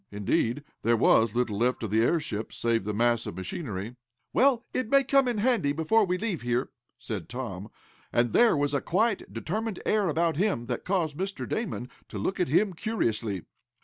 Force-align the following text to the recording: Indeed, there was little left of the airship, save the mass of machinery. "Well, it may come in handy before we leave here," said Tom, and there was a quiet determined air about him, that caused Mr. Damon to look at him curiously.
Indeed, 0.11 0.63
there 0.81 0.97
was 0.97 1.35
little 1.35 1.59
left 1.59 1.83
of 1.83 1.91
the 1.91 2.01
airship, 2.01 2.51
save 2.51 2.85
the 2.85 2.91
mass 2.95 3.27
of 3.27 3.35
machinery. 3.35 3.97
"Well, 4.33 4.65
it 4.73 4.89
may 4.89 5.03
come 5.03 5.27
in 5.27 5.37
handy 5.37 5.73
before 5.73 6.05
we 6.07 6.17
leave 6.17 6.41
here," 6.41 6.71
said 6.97 7.29
Tom, 7.29 7.69
and 8.11 8.33
there 8.33 8.57
was 8.57 8.73
a 8.73 8.81
quiet 8.81 9.31
determined 9.31 9.79
air 9.85 10.09
about 10.09 10.37
him, 10.37 10.65
that 10.65 10.85
caused 10.85 11.15
Mr. 11.17 11.47
Damon 11.47 11.87
to 12.09 12.17
look 12.17 12.39
at 12.39 12.47
him 12.47 12.73
curiously. 12.73 13.43